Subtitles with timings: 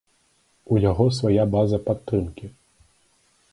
[0.75, 2.53] У яго свая база падтрымкі.